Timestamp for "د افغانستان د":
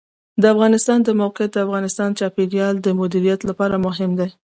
0.41-1.09, 1.53-2.17